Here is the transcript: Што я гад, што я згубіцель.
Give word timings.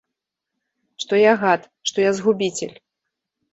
Што 1.03 1.13
я 1.31 1.35
гад, 1.43 1.69
што 1.91 1.97
я 2.09 2.17
згубіцель. 2.23 2.75